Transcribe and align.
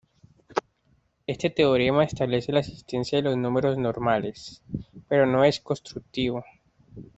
Este 1.27 1.51
teorema 1.51 2.03
establece 2.03 2.51
la 2.51 2.61
existencia 2.61 3.19
de 3.19 3.21
los 3.21 3.37
números 3.37 3.77
normales, 3.77 4.63
pero 5.07 5.27
no 5.27 5.43
es 5.43 5.59
constructivo. 5.59 6.43